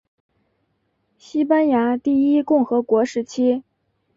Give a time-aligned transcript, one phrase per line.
[1.19, 3.61] 西班牙第一共和国时期。